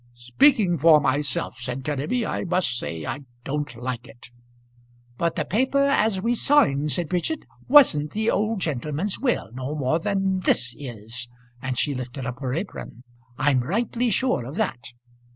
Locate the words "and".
11.61-11.77